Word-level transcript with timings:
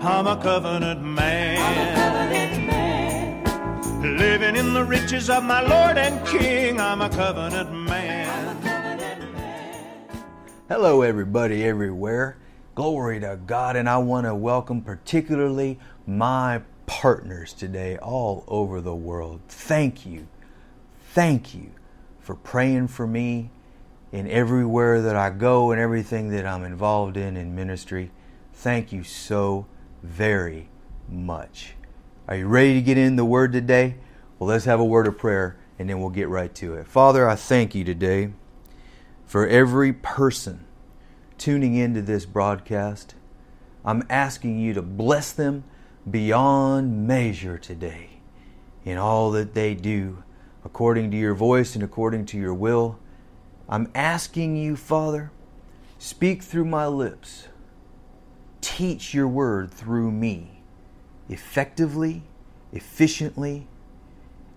I'm 0.00 0.28
a 0.28 0.40
covenant 0.40 1.02
man. 1.02 1.58
I'm 1.60 1.88
a 1.88 1.94
covenant 1.96 2.66
man. 2.68 4.16
Living 4.16 4.54
in 4.54 4.72
the 4.72 4.84
riches 4.84 5.28
of 5.28 5.42
my 5.42 5.60
Lord 5.60 5.98
and 5.98 6.24
King. 6.24 6.80
I'm 6.80 7.00
a 7.00 7.10
covenant 7.10 7.72
man. 7.72 8.56
Hello, 10.68 11.02
everybody, 11.02 11.64
everywhere. 11.64 12.36
Glory 12.76 13.18
to 13.18 13.40
God, 13.44 13.74
and 13.74 13.88
I 13.88 13.98
want 13.98 14.26
to 14.26 14.36
welcome 14.36 14.82
particularly 14.82 15.80
my 16.06 16.62
partners 16.86 17.52
today 17.52 17.98
all 17.98 18.44
over 18.46 18.80
the 18.80 18.94
world. 18.94 19.40
Thank 19.48 20.06
you, 20.06 20.28
thank 21.10 21.56
you 21.56 21.72
for 22.20 22.36
praying 22.36 22.86
for 22.86 23.08
me 23.08 23.50
in 24.12 24.30
everywhere 24.30 25.02
that 25.02 25.16
I 25.16 25.30
go 25.30 25.72
and 25.72 25.80
everything 25.80 26.28
that 26.28 26.46
I'm 26.46 26.62
involved 26.62 27.16
in 27.16 27.36
in 27.36 27.56
ministry. 27.56 28.12
Thank 28.52 28.92
you 28.92 29.02
so 29.02 29.66
very 30.02 30.68
much. 31.08 31.74
Are 32.26 32.36
you 32.36 32.46
ready 32.46 32.74
to 32.74 32.82
get 32.82 32.98
in 32.98 33.16
the 33.16 33.24
Word 33.24 33.52
today? 33.52 33.96
Well, 34.38 34.48
let's 34.48 34.66
have 34.66 34.78
a 34.78 34.84
word 34.84 35.06
of 35.06 35.18
prayer 35.18 35.58
and 35.78 35.88
then 35.88 36.00
we'll 36.00 36.10
get 36.10 36.28
right 36.28 36.54
to 36.56 36.74
it. 36.74 36.86
Father, 36.86 37.28
I 37.28 37.34
thank 37.34 37.74
you 37.74 37.84
today 37.84 38.32
for 39.26 39.46
every 39.46 39.92
person 39.92 40.64
tuning 41.38 41.74
into 41.74 42.02
this 42.02 42.24
broadcast. 42.24 43.14
I'm 43.84 44.04
asking 44.08 44.58
you 44.58 44.74
to 44.74 44.82
bless 44.82 45.32
them 45.32 45.64
beyond 46.08 47.06
measure 47.06 47.58
today 47.58 48.20
in 48.84 48.98
all 48.98 49.30
that 49.32 49.54
they 49.54 49.74
do 49.74 50.22
according 50.64 51.10
to 51.10 51.16
your 51.16 51.34
voice 51.34 51.74
and 51.74 51.82
according 51.82 52.26
to 52.26 52.38
your 52.38 52.54
will. 52.54 52.98
I'm 53.68 53.90
asking 53.94 54.56
you, 54.56 54.76
Father, 54.76 55.30
speak 55.98 56.42
through 56.42 56.64
my 56.64 56.86
lips 56.86 57.48
teach 58.76 59.14
your 59.14 59.26
word 59.26 59.70
through 59.70 60.10
me 60.10 60.60
effectively, 61.30 62.22
efficiently, 62.72 63.66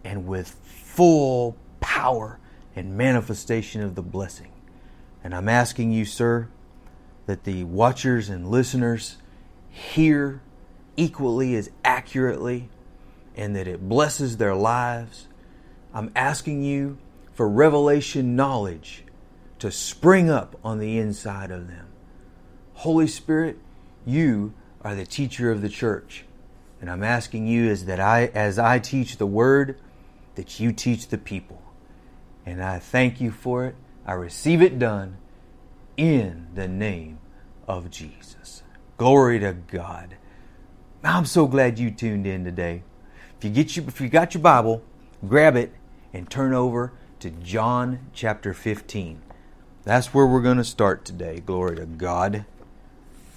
and 0.03 0.27
with 0.27 0.49
full 0.49 1.55
power 1.79 2.37
and 2.75 2.97
manifestation 2.97 3.81
of 3.81 3.95
the 3.95 4.01
blessing. 4.01 4.51
And 5.23 5.33
I'm 5.33 5.47
asking 5.47 5.91
you, 5.91 6.03
sir, 6.05 6.49
that 7.25 7.45
the 7.45 7.63
watchers 7.63 8.29
and 8.29 8.49
listeners 8.49 9.17
hear 9.69 10.41
equally 10.97 11.55
as 11.55 11.69
accurately 11.85 12.69
and 13.35 13.55
that 13.55 13.67
it 13.67 13.87
blesses 13.87 14.37
their 14.37 14.55
lives. 14.55 15.27
I'm 15.93 16.11
asking 16.15 16.63
you 16.63 16.97
for 17.33 17.47
revelation 17.47 18.35
knowledge 18.35 19.05
to 19.59 19.71
spring 19.71 20.29
up 20.29 20.57
on 20.63 20.79
the 20.79 20.97
inside 20.97 21.49
of 21.49 21.67
them. 21.67 21.87
Holy 22.73 23.07
Spirit, 23.07 23.57
you 24.05 24.53
are 24.81 24.95
the 24.95 25.05
teacher 25.05 25.51
of 25.51 25.61
the 25.61 25.69
church. 25.69 26.25
And 26.79 26.89
I'm 26.89 27.03
asking 27.03 27.47
you 27.47 27.69
is 27.69 27.85
that 27.85 27.99
I 27.99 28.25
as 28.33 28.57
I 28.57 28.79
teach 28.79 29.17
the 29.17 29.27
word 29.27 29.77
that 30.35 30.59
you 30.59 30.71
teach 30.71 31.07
the 31.07 31.17
people. 31.17 31.61
And 32.45 32.63
I 32.63 32.79
thank 32.79 33.21
you 33.21 33.31
for 33.31 33.65
it. 33.65 33.75
I 34.05 34.13
receive 34.13 34.61
it 34.61 34.79
done 34.79 35.17
in 35.95 36.47
the 36.55 36.67
name 36.67 37.19
of 37.67 37.91
Jesus. 37.91 38.63
Glory 38.97 39.39
to 39.39 39.53
God. 39.53 40.15
I'm 41.03 41.25
so 41.25 41.47
glad 41.47 41.79
you 41.79 41.91
tuned 41.91 42.25
in 42.25 42.43
today. 42.43 42.83
If 43.37 43.43
you 43.43 43.49
get 43.51 43.75
you 43.75 43.83
if 43.87 44.01
you 44.01 44.09
got 44.09 44.33
your 44.33 44.41
Bible, 44.41 44.83
grab 45.27 45.55
it 45.55 45.73
and 46.13 46.29
turn 46.29 46.53
over 46.53 46.93
to 47.19 47.29
John 47.29 47.99
chapter 48.13 48.53
15. 48.53 49.21
That's 49.83 50.13
where 50.13 50.25
we're 50.25 50.41
going 50.41 50.57
to 50.57 50.63
start 50.63 51.05
today. 51.05 51.39
Glory 51.39 51.75
to 51.77 51.85
God. 51.85 52.45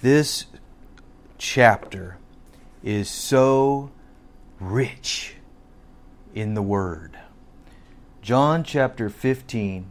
This 0.01 0.45
chapter 1.37 2.17
is 2.83 3.09
so 3.09 3.91
rich 4.59 5.35
in 6.33 6.53
the 6.53 6.61
Word. 6.61 7.17
John 8.21 8.63
chapter 8.65 9.09
15, 9.09 9.85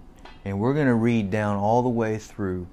and 0.44 0.60
we're 0.60 0.74
going 0.74 0.88
to 0.88 0.94
read 0.94 1.30
down 1.30 1.56
all 1.56 1.82
the 1.82 1.88
way 1.88 2.18
through 2.18 2.66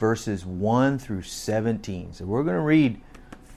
verses 0.00 0.44
1 0.44 0.98
through 0.98 1.22
17. 1.22 2.14
So 2.14 2.24
we're 2.24 2.42
going 2.42 2.56
to 2.56 2.60
read 2.60 3.00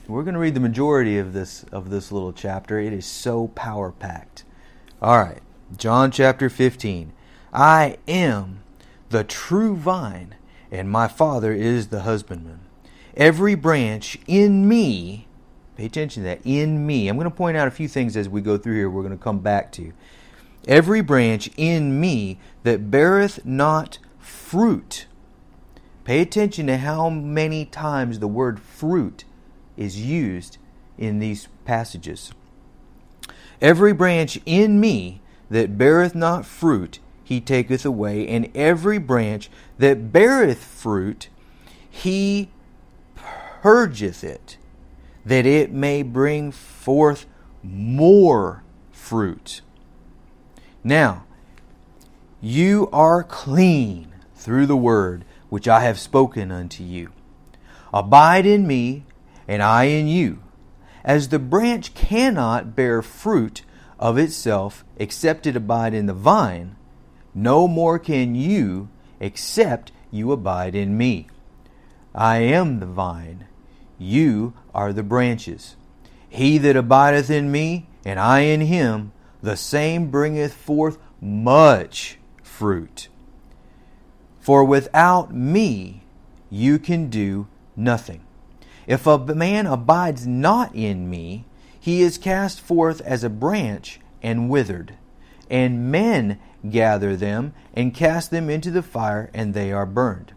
we're 0.07 0.23
going 0.23 0.35
to 0.35 0.39
read 0.39 0.53
the 0.53 0.59
majority 0.59 1.17
of 1.17 1.33
this 1.33 1.65
of 1.71 1.89
this 1.89 2.11
little 2.11 2.31
chapter. 2.31 2.79
It 2.79 2.93
is 2.93 3.07
so 3.07 3.47
power 3.49 3.91
packed. 3.91 4.43
All 5.01 5.17
right. 5.17 5.41
John 5.75 6.11
chapter 6.11 6.47
15. 6.47 7.11
I 7.51 7.97
am 8.07 8.61
the 9.09 9.23
true 9.23 9.75
vine, 9.75 10.35
and 10.71 10.91
my 10.91 11.07
Father 11.07 11.53
is 11.53 11.87
the 11.87 12.01
husbandman. 12.01 12.59
Every 13.15 13.55
branch 13.55 14.17
in 14.27 14.67
me, 14.67 15.27
pay 15.77 15.85
attention 15.85 16.23
to 16.23 16.29
that, 16.29 16.41
in 16.43 16.85
me. 16.85 17.07
I'm 17.07 17.15
going 17.15 17.29
to 17.29 17.35
point 17.35 17.55
out 17.55 17.67
a 17.67 17.71
few 17.71 17.87
things 17.87 18.17
as 18.17 18.27
we 18.27 18.41
go 18.41 18.57
through 18.57 18.75
here, 18.75 18.89
we're 18.89 19.03
going 19.03 19.17
to 19.17 19.23
come 19.23 19.39
back 19.39 19.71
to. 19.73 19.93
Every 20.67 21.01
branch 21.01 21.49
in 21.55 21.99
me 21.99 22.39
that 22.63 22.91
beareth 22.91 23.45
not 23.45 23.99
fruit. 24.19 25.05
Pay 26.03 26.21
attention 26.21 26.67
to 26.67 26.77
how 26.77 27.09
many 27.09 27.65
times 27.65 28.19
the 28.19 28.27
word 28.27 28.59
fruit 28.59 29.23
is 29.77 29.99
used 30.01 30.57
in 30.97 31.19
these 31.19 31.47
passages. 31.63 32.31
Every 33.61 33.93
branch 33.93 34.39
in 34.45 34.79
me 34.79 35.21
that 35.49 35.77
beareth 35.77 36.15
not 36.15 36.45
fruit, 36.45 36.99
he 37.23 37.39
taketh 37.39 37.85
away, 37.85 38.27
and 38.27 38.49
every 38.55 38.97
branch 38.97 39.49
that 39.77 40.11
beareth 40.11 40.63
fruit, 40.63 41.29
he 41.89 42.49
purgeth 43.65 44.23
it, 44.23 44.57
that 45.25 45.43
it 45.43 45.71
may 45.71 46.03
bring 46.03 46.51
forth 46.51 47.25
more 47.63 48.61
fruit. 48.91 49.61
Now, 50.83 51.23
you 52.39 52.87
are 52.93 53.23
clean 53.23 54.13
through 54.35 54.67
the 54.67 54.77
word 54.77 55.25
which 55.49 55.67
I 55.67 55.79
have 55.79 55.97
spoken 55.97 56.51
unto 56.51 56.83
you. 56.83 57.11
Abide 57.91 58.45
in 58.45 58.67
me, 58.67 59.03
and 59.47 59.63
I 59.63 59.85
in 59.85 60.07
you. 60.07 60.43
As 61.03 61.29
the 61.29 61.39
branch 61.39 61.95
cannot 61.95 62.75
bear 62.75 63.01
fruit 63.01 63.63
of 63.97 64.19
itself 64.19 64.85
except 64.97 65.47
it 65.47 65.55
abide 65.55 65.95
in 65.95 66.05
the 66.05 66.13
vine, 66.13 66.75
no 67.33 67.67
more 67.67 67.97
can 67.97 68.35
you 68.35 68.89
except 69.19 69.91
you 70.11 70.31
abide 70.31 70.75
in 70.75 70.95
me. 70.95 71.29
I 72.13 72.37
am 72.37 72.79
the 72.79 72.85
vine, 72.85 73.47
you 73.97 74.53
are 74.73 74.93
the 74.93 75.03
branches. 75.03 75.75
He 76.29 76.57
that 76.57 76.75
abideth 76.75 77.29
in 77.29 77.51
me, 77.51 77.87
and 78.03 78.19
I 78.19 78.41
in 78.41 78.61
him, 78.61 79.11
the 79.41 79.55
same 79.55 80.11
bringeth 80.11 80.53
forth 80.53 80.97
much 81.21 82.17
fruit. 82.43 83.07
For 84.39 84.63
without 84.63 85.33
me 85.33 86.03
you 86.49 86.77
can 86.77 87.09
do 87.09 87.47
nothing. 87.75 88.21
If 88.87 89.07
a 89.07 89.17
man 89.17 89.65
abides 89.65 90.27
not 90.27 90.75
in 90.75 91.09
me, 91.09 91.45
he 91.79 92.01
is 92.01 92.17
cast 92.17 92.61
forth 92.61 93.01
as 93.01 93.23
a 93.23 93.29
branch 93.29 93.99
and 94.21 94.49
withered. 94.49 94.95
And 95.49 95.91
men 95.91 96.39
gather 96.69 97.15
them 97.15 97.53
and 97.73 97.93
cast 97.93 98.31
them 98.31 98.49
into 98.49 98.71
the 98.71 98.81
fire, 98.81 99.29
and 99.33 99.53
they 99.53 99.71
are 99.71 99.85
burned. 99.85 100.33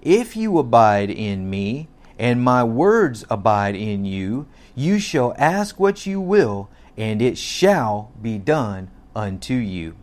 If 0.00 0.36
you 0.36 0.58
abide 0.58 1.10
in 1.10 1.48
me, 1.48 1.88
and 2.22 2.40
my 2.40 2.62
words 2.62 3.24
abide 3.28 3.74
in 3.74 4.04
you, 4.04 4.46
you 4.76 5.00
shall 5.00 5.34
ask 5.36 5.80
what 5.80 6.06
you 6.06 6.20
will, 6.20 6.70
and 6.96 7.20
it 7.20 7.36
shall 7.36 8.12
be 8.22 8.38
done 8.38 8.88
unto 9.12 9.54
you. 9.54 9.96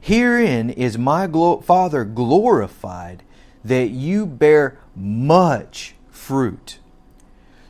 Herein 0.00 0.70
is 0.70 0.96
my 0.96 1.26
Father 1.26 2.04
glorified, 2.04 3.24
that 3.64 3.90
you 3.90 4.24
bear 4.24 4.78
much 4.94 5.96
fruit. 6.12 6.78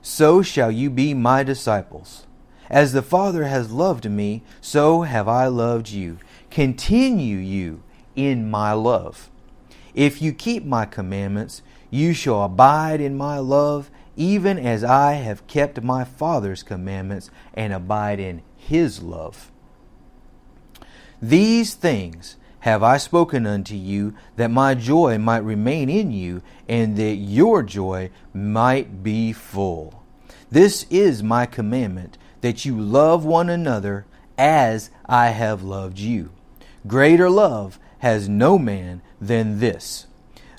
So 0.02 0.42
shall 0.42 0.70
you 0.70 0.90
be 0.90 1.14
my 1.14 1.42
disciples. 1.42 2.26
As 2.68 2.92
the 2.92 3.00
Father 3.00 3.44
has 3.44 3.72
loved 3.72 4.10
me, 4.10 4.42
so 4.60 5.02
have 5.02 5.28
I 5.28 5.46
loved 5.46 5.88
you. 5.88 6.18
Continue 6.50 7.38
you 7.38 7.82
in 8.14 8.50
my 8.50 8.72
love. 8.72 9.30
If 9.94 10.20
you 10.20 10.34
keep 10.34 10.62
my 10.62 10.84
commandments, 10.84 11.62
you 11.92 12.14
shall 12.14 12.42
abide 12.42 13.02
in 13.02 13.16
my 13.16 13.38
love, 13.38 13.90
even 14.16 14.58
as 14.58 14.82
I 14.82 15.12
have 15.12 15.46
kept 15.46 15.82
my 15.82 16.04
Father's 16.04 16.62
commandments 16.62 17.30
and 17.52 17.72
abide 17.72 18.18
in 18.18 18.40
his 18.56 19.02
love. 19.02 19.52
These 21.20 21.74
things 21.74 22.36
have 22.60 22.82
I 22.82 22.96
spoken 22.96 23.46
unto 23.46 23.74
you, 23.74 24.14
that 24.36 24.50
my 24.50 24.74
joy 24.74 25.18
might 25.18 25.44
remain 25.44 25.90
in 25.90 26.12
you, 26.12 26.42
and 26.66 26.96
that 26.96 27.16
your 27.16 27.62
joy 27.62 28.10
might 28.32 29.02
be 29.02 29.32
full. 29.32 30.02
This 30.50 30.86
is 30.88 31.22
my 31.22 31.44
commandment, 31.44 32.16
that 32.40 32.64
you 32.64 32.80
love 32.80 33.24
one 33.24 33.50
another 33.50 34.06
as 34.38 34.90
I 35.04 35.28
have 35.28 35.62
loved 35.62 35.98
you. 35.98 36.30
Greater 36.86 37.28
love 37.28 37.78
has 37.98 38.28
no 38.28 38.58
man 38.58 39.02
than 39.20 39.58
this 39.58 40.06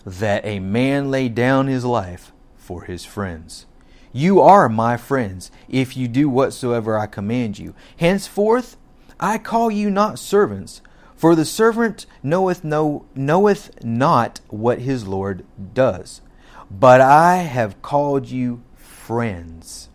that 0.05 0.45
a 0.45 0.59
man 0.59 1.09
lay 1.09 1.29
down 1.29 1.67
his 1.67 1.85
life 1.85 2.31
for 2.57 2.83
his 2.83 3.05
friends. 3.05 3.65
You 4.11 4.41
are 4.41 4.69
my 4.69 4.97
friends, 4.97 5.50
if 5.67 5.97
you 5.97 6.07
do 6.07 6.29
whatsoever 6.29 6.97
I 6.97 7.07
command 7.07 7.57
you. 7.57 7.73
Henceforth 7.97 8.77
I 9.19 9.38
call 9.38 9.71
you 9.71 9.89
not 9.89 10.19
servants, 10.19 10.81
for 11.15 11.35
the 11.35 11.45
servant 11.45 12.05
knoweth 12.21 12.63
no 12.63 13.05
knoweth 13.15 13.83
not 13.83 14.41
what 14.50 14.79
his 14.79 15.07
Lord 15.07 15.45
does. 15.73 16.21
But 16.69 17.01
I 17.01 17.38
have 17.38 17.81
called 17.81 18.27
you 18.27 18.61
friends. 18.75 19.89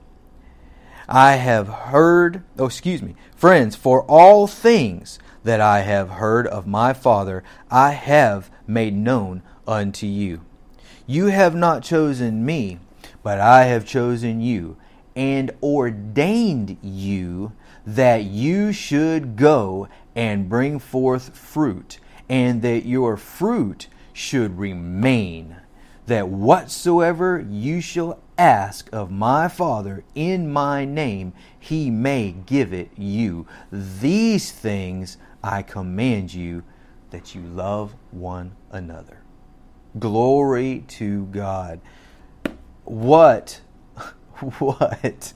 I 1.08 1.37
have 1.37 1.69
heard, 1.69 2.43
oh, 2.58 2.66
excuse 2.66 3.02
me, 3.02 3.14
friends, 3.34 3.75
for 3.75 4.02
all 4.02 4.46
things 4.46 5.19
that 5.49 5.62
I 5.62 5.81
have 5.81 6.11
heard 6.11 6.47
of 6.47 6.67
my 6.67 6.93
Father, 6.93 7.43
I 7.71 7.93
have 7.93 8.50
made 8.67 8.95
known 8.95 9.43
unto 9.67 10.05
you. 10.06 10.45
You 11.06 11.29
have 11.29 11.55
not 11.55 11.83
chosen 11.83 12.45
me, 12.45 12.81
but 13.23 13.41
I 13.41 13.65
have 13.65 13.87
chosen 13.87 14.43
you 14.43 14.77
and 15.17 15.50
ordained 15.62 16.77
you 16.83 17.53
that 17.87 18.25
you 18.25 18.73
should 18.75 19.37
go 19.37 19.89
and 20.15 20.50
bring 20.50 20.79
forth 20.79 21.35
fruit, 21.35 21.99
and 22.29 22.61
that 22.61 22.85
your 22.85 23.17
fruit 23.17 23.89
should 24.12 24.59
remain, 24.59 25.56
that 26.05 26.29
whatsoever 26.29 27.43
you 27.49 27.81
shall 27.81 28.21
ask 28.37 28.91
of 28.93 29.11
my 29.11 29.49
Father 29.49 30.05
in 30.15 30.53
my 30.53 30.85
name, 30.85 31.33
he 31.59 31.89
may 31.89 32.33
give 32.33 32.75
it 32.75 32.91
you. 32.99 33.47
These 33.73 34.53
things 34.53 35.17
I 35.43 35.62
command 35.62 36.35
you 36.35 36.64
that 37.11 37.35
you 37.35 37.43
love 37.43 37.94
one 38.11 38.52
another. 38.70 39.19
Glory 39.99 40.85
to 40.88 41.26
God. 41.26 41.81
What, 42.85 43.61
what, 44.58 45.32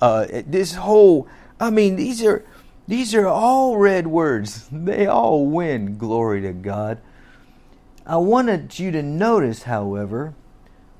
uh, 0.00 0.26
this 0.46 0.74
whole, 0.74 1.28
I 1.58 1.70
mean, 1.70 1.96
these 1.96 2.24
are, 2.24 2.44
these 2.86 3.14
are 3.14 3.26
all 3.26 3.76
red 3.76 4.06
words. 4.06 4.68
They 4.72 5.06
all 5.06 5.46
win. 5.46 5.98
Glory 5.98 6.40
to 6.42 6.52
God. 6.52 7.00
I 8.06 8.16
wanted 8.16 8.78
you 8.78 8.90
to 8.92 9.02
notice, 9.02 9.64
however, 9.64 10.34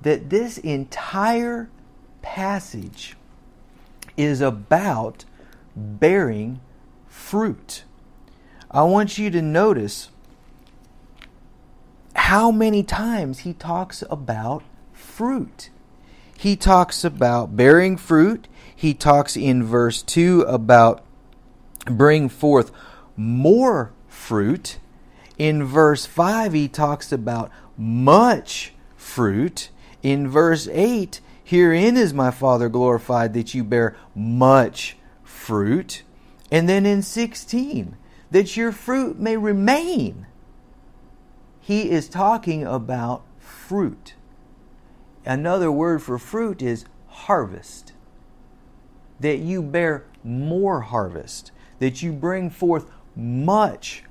that 0.03 0.29
this 0.29 0.59
entire 0.59 1.71
passage 2.21 3.17
is 4.17 4.41
about 4.41 5.25
bearing 5.75 6.61
fruit. 7.07 7.85
I 8.71 8.83
want 8.83 9.17
you 9.17 9.31
to 9.31 9.41
notice 9.41 10.11
how 12.15 12.51
many 12.51 12.83
times 12.83 13.41
he 13.41 13.55
talks 13.55 14.05
about 14.11 14.63
fruit. 14.93 15.71
He 16.37 16.55
talks 16.55 17.03
about 17.03 17.57
bearing 17.57 17.97
fruit. 17.97 18.47
He 18.75 18.93
talks 18.93 19.37
in 19.37 19.65
verse 19.65 20.03
2 20.03 20.43
about 20.43 21.03
bring 21.87 22.29
forth 22.29 22.71
more 23.17 23.93
fruit. 24.07 24.79
In 25.39 25.65
verse 25.65 26.05
5, 26.05 26.53
he 26.53 26.69
talks 26.69 27.11
about 27.11 27.51
much 27.77 28.75
fruit. 28.97 29.71
In 30.03 30.29
verse 30.29 30.69
8, 30.71 31.21
herein 31.43 31.97
is 31.97 32.13
my 32.13 32.31
Father 32.31 32.69
glorified 32.69 33.33
that 33.33 33.55
you 33.55 33.65
bear 33.65 33.97
much 34.15 34.97
fruit. 35.25 36.03
And 36.51 36.69
then 36.69 36.85
in 36.85 37.03
16, 37.03 37.97
that 38.31 38.57
your 38.57 38.73
fruit 38.73 39.19
may 39.19 39.37
remain. 39.37 40.27
He 41.61 41.91
is 41.91 42.09
talking 42.09 42.65
about 42.65 43.23
fruit. 43.39 44.15
Another 45.25 45.71
word 45.71 46.03
for 46.03 46.19
fruit 46.19 46.63
is 46.63 46.85
harvest. 47.07 47.93
That 49.21 49.39
you 49.39 49.63
bear 49.63 50.05
more 50.25 50.83
harvest, 50.83 51.51
that 51.79 52.03
you 52.03 52.13
bring 52.13 52.51
forth 52.51 52.91
much 53.15 54.05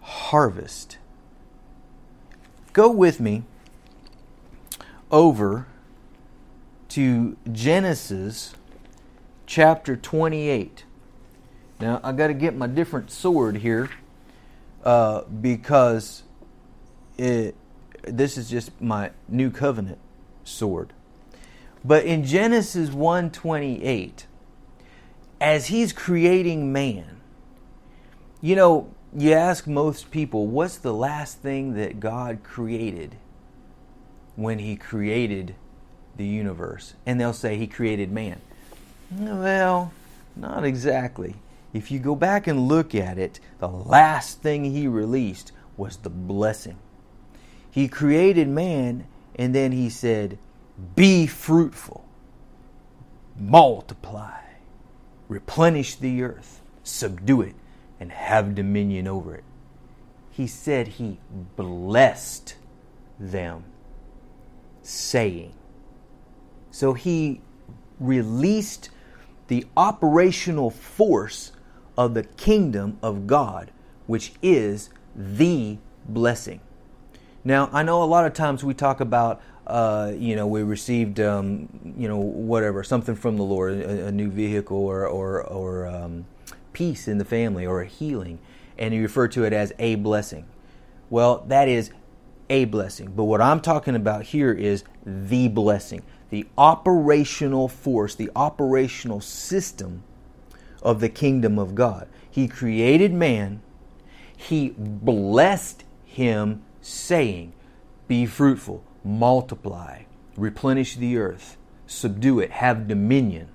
harvest. 0.00 0.98
Go 2.72 2.90
with 2.90 3.20
me 3.20 3.44
over 5.10 5.66
to 6.88 7.36
Genesis 7.50 8.54
chapter 9.46 9.96
28. 9.96 10.83
Now, 11.80 12.00
I 12.02 12.12
got 12.12 12.28
to 12.28 12.34
get 12.34 12.56
my 12.56 12.66
different 12.66 13.10
sword 13.10 13.56
here 13.56 13.90
uh, 14.84 15.22
because 15.22 16.22
it, 17.18 17.54
this 18.02 18.38
is 18.38 18.48
just 18.48 18.80
my 18.80 19.10
new 19.28 19.50
covenant 19.50 19.98
sword. 20.44 20.92
But 21.84 22.04
in 22.04 22.24
Genesis 22.24 22.90
1:28, 22.90 24.24
as 25.40 25.66
he's 25.66 25.92
creating 25.92 26.72
man, 26.72 27.20
you 28.40 28.56
know, 28.56 28.88
you 29.14 29.32
ask 29.32 29.66
most 29.66 30.10
people, 30.10 30.46
what's 30.46 30.76
the 30.76 30.94
last 30.94 31.38
thing 31.38 31.74
that 31.74 32.00
God 32.00 32.42
created 32.42 33.16
when 34.36 34.58
he 34.58 34.76
created 34.76 35.54
the 36.16 36.26
universe? 36.26 36.94
And 37.04 37.20
they'll 37.20 37.32
say 37.32 37.56
he 37.56 37.66
created 37.66 38.10
man. 38.10 38.40
Well, 39.10 39.92
not 40.34 40.64
exactly. 40.64 41.36
If 41.74 41.90
you 41.90 41.98
go 41.98 42.14
back 42.14 42.46
and 42.46 42.68
look 42.68 42.94
at 42.94 43.18
it, 43.18 43.40
the 43.58 43.68
last 43.68 44.40
thing 44.40 44.64
he 44.64 44.86
released 44.86 45.50
was 45.76 45.96
the 45.98 46.08
blessing. 46.08 46.78
He 47.68 47.88
created 47.88 48.48
man 48.48 49.08
and 49.34 49.52
then 49.52 49.72
he 49.72 49.90
said, 49.90 50.38
Be 50.94 51.26
fruitful, 51.26 52.06
multiply, 53.36 54.40
replenish 55.26 55.96
the 55.96 56.22
earth, 56.22 56.62
subdue 56.84 57.42
it, 57.42 57.56
and 57.98 58.12
have 58.12 58.54
dominion 58.54 59.08
over 59.08 59.34
it. 59.34 59.44
He 60.30 60.46
said 60.46 60.86
he 60.86 61.18
blessed 61.56 62.54
them, 63.18 63.64
saying. 64.82 65.54
So 66.70 66.92
he 66.94 67.40
released 67.98 68.90
the 69.48 69.66
operational 69.76 70.70
force 70.70 71.50
of 71.96 72.14
the 72.14 72.22
kingdom 72.22 72.98
of 73.02 73.26
God, 73.26 73.70
which 74.06 74.32
is 74.42 74.90
the 75.14 75.78
blessing. 76.08 76.60
Now, 77.44 77.68
I 77.72 77.82
know 77.82 78.02
a 78.02 78.04
lot 78.04 78.26
of 78.26 78.32
times 78.32 78.64
we 78.64 78.74
talk 78.74 79.00
about, 79.00 79.42
uh, 79.66 80.12
you 80.16 80.34
know, 80.34 80.46
we 80.46 80.62
received, 80.62 81.20
um, 81.20 81.94
you 81.96 82.08
know, 82.08 82.18
whatever, 82.18 82.82
something 82.82 83.14
from 83.14 83.36
the 83.36 83.42
Lord, 83.42 83.74
a, 83.74 84.06
a 84.06 84.12
new 84.12 84.30
vehicle 84.30 84.78
or, 84.78 85.06
or, 85.06 85.42
or 85.42 85.86
um, 85.86 86.26
peace 86.72 87.06
in 87.06 87.18
the 87.18 87.24
family 87.24 87.66
or 87.66 87.82
a 87.82 87.86
healing, 87.86 88.38
and 88.78 88.94
you 88.94 89.02
refer 89.02 89.28
to 89.28 89.44
it 89.44 89.52
as 89.52 89.72
a 89.78 89.96
blessing. 89.96 90.46
Well, 91.10 91.44
that 91.48 91.68
is 91.68 91.90
a 92.50 92.64
blessing. 92.64 93.12
But 93.14 93.24
what 93.24 93.40
I'm 93.40 93.60
talking 93.60 93.94
about 93.94 94.24
here 94.24 94.52
is 94.52 94.84
the 95.04 95.48
blessing, 95.48 96.02
the 96.30 96.46
operational 96.56 97.68
force, 97.68 98.14
the 98.14 98.30
operational 98.34 99.20
system 99.20 100.02
of 100.84 101.00
the 101.00 101.08
kingdom 101.08 101.58
of 101.58 101.74
God. 101.74 102.08
He 102.30 102.46
created 102.46 103.12
man, 103.12 103.62
he 104.36 104.70
blessed 104.76 105.84
him 106.04 106.62
saying, 106.80 107.52
Be 108.06 108.26
fruitful, 108.26 108.84
multiply, 109.02 110.02
replenish 110.36 110.96
the 110.96 111.16
earth, 111.16 111.56
subdue 111.86 112.40
it, 112.40 112.50
have 112.50 112.86
dominion. 112.86 113.48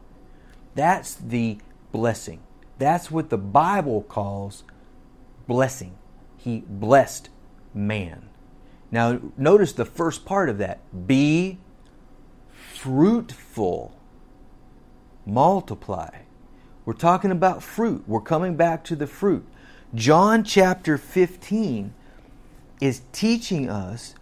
That's 0.75 1.13
the 1.13 1.59
blessing. 1.91 2.41
That's 2.77 3.11
what 3.11 3.29
the 3.29 3.37
Bible 3.37 4.01
calls 4.01 4.63
blessing. 5.47 5.97
He 6.37 6.63
blessed 6.67 7.29
man. 7.73 8.29
Now, 8.91 9.19
notice 9.37 9.73
the 9.73 9.85
first 9.85 10.25
part 10.25 10.49
of 10.49 10.57
that 10.59 10.79
be 11.07 11.59
fruitful, 12.73 13.93
multiply. 15.25 16.09
We're 16.89 16.95
talking 16.95 17.29
about 17.29 17.61
fruit. 17.61 18.03
We're 18.07 18.19
coming 18.19 18.55
back 18.55 18.83
to 18.85 18.95
the 18.95 19.05
fruit. 19.05 19.45
John 19.93 20.43
chapter 20.43 20.97
15 20.97 21.93
is 22.81 23.03
teaching 23.11 23.69
us 23.69 24.15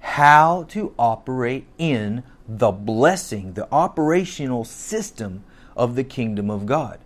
how 0.00 0.64
to 0.64 0.92
operate 0.98 1.64
in 1.78 2.22
the 2.46 2.72
blessing, 2.72 3.54
the 3.54 3.66
operational 3.72 4.66
system 4.66 5.44
of 5.74 5.94
the 5.94 6.04
kingdom 6.04 6.50
of 6.50 6.66
God, 6.66 6.98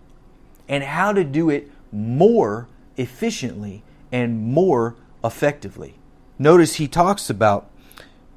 and 0.67 0.83
how 0.83 1.13
to 1.13 1.23
do 1.23 1.49
it 1.49 1.71
more 1.93 2.67
efficiently 2.97 3.83
and 4.11 4.41
more 4.41 4.97
effectively. 5.23 5.95
Notice 6.37 6.75
he 6.75 6.89
talks 6.89 7.29
about 7.29 7.71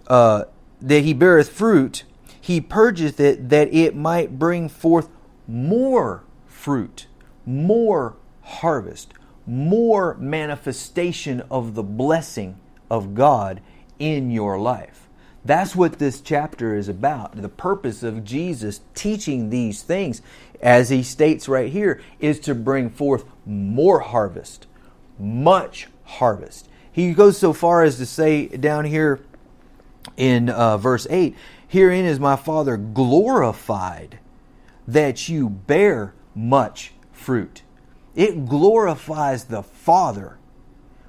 uh, 0.06 0.44
that 0.80 1.02
he 1.02 1.12
beareth 1.12 1.48
fruit, 1.48 2.04
he 2.40 2.60
purgeth 2.60 3.18
it 3.18 3.48
that 3.48 3.74
it 3.74 3.96
might 3.96 4.38
bring 4.38 4.68
forth 4.68 5.08
more 5.48 6.22
fruit, 6.68 7.06
more 7.46 8.14
harvest, 8.42 9.14
more 9.46 10.14
manifestation 10.16 11.42
of 11.50 11.74
the 11.74 11.82
blessing 11.82 12.60
of 12.90 13.14
God 13.14 13.62
in 13.98 14.30
your 14.30 14.60
life. 14.60 15.08
That's 15.46 15.74
what 15.74 15.98
this 15.98 16.20
chapter 16.20 16.76
is 16.76 16.86
about. 16.86 17.40
The 17.40 17.48
purpose 17.48 18.02
of 18.02 18.22
Jesus 18.22 18.82
teaching 18.94 19.48
these 19.48 19.80
things, 19.80 20.20
as 20.60 20.90
he 20.90 21.02
states 21.02 21.48
right 21.48 21.72
here, 21.72 22.02
is 22.20 22.38
to 22.40 22.54
bring 22.54 22.90
forth 22.90 23.24
more 23.46 24.00
harvest, 24.00 24.66
much 25.18 25.88
harvest. 26.04 26.68
He 26.92 27.14
goes 27.14 27.38
so 27.38 27.54
far 27.54 27.82
as 27.82 27.96
to 27.96 28.04
say 28.04 28.46
down 28.46 28.84
here 28.84 29.20
in 30.18 30.50
uh, 30.50 30.76
verse 30.76 31.06
8 31.08 31.34
Herein 31.66 32.04
is 32.04 32.20
my 32.20 32.36
Father 32.36 32.76
glorified 32.76 34.18
that 34.86 35.30
you 35.30 35.48
bear 35.48 36.12
much 36.38 36.92
fruit. 37.12 37.62
It 38.14 38.46
glorifies 38.46 39.44
the 39.44 39.62
Father 39.62 40.38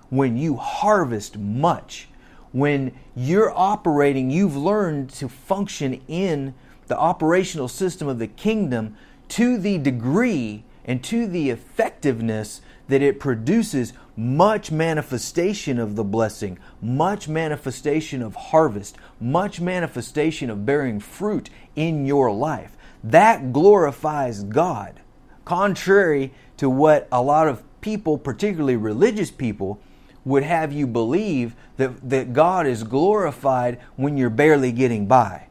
when 0.09 0.37
you 0.37 0.55
harvest 0.55 1.37
much 1.37 2.09
when 2.51 2.93
you're 3.15 3.53
operating, 3.55 4.31
you've 4.31 4.55
learned 4.55 5.09
to 5.11 5.29
function 5.29 6.01
in 6.07 6.53
the 6.87 6.97
operational 6.97 7.67
system 7.67 8.07
of 8.07 8.19
the 8.19 8.27
kingdom 8.27 8.95
to 9.29 9.57
the 9.57 9.77
degree 9.77 10.63
and 10.85 11.03
to 11.03 11.27
the 11.27 11.51
effectiveness 11.51 12.61
that 12.87 13.03
it 13.03 13.19
produces 13.19 13.93
much 14.15 14.71
manifestation 14.71 15.77
of 15.77 15.95
the 15.95 16.03
blessing, 16.03 16.57
much 16.81 17.27
manifestation 17.27 18.23
of 18.23 18.35
harvest, 18.35 18.97
much 19.19 19.61
manifestation 19.61 20.49
of 20.49 20.65
bearing 20.65 20.99
fruit 20.99 21.51
in 21.75 22.07
your 22.07 22.31
life. 22.31 22.75
That 23.03 23.53
glorifies 23.53 24.43
God. 24.43 25.01
Contrary 25.49 26.31
to 26.57 26.69
what 26.69 27.07
a 27.11 27.23
lot 27.23 27.47
of 27.47 27.63
people, 27.81 28.19
particularly 28.19 28.75
religious 28.75 29.31
people, 29.31 29.81
would 30.23 30.43
have 30.43 30.71
you 30.71 30.85
believe 30.85 31.55
that, 31.77 32.07
that 32.07 32.33
God 32.33 32.67
is 32.67 32.83
glorified 32.83 33.79
when 33.95 34.15
you're 34.15 34.29
barely 34.29 34.71
getting 34.71 35.07
by. 35.07 35.47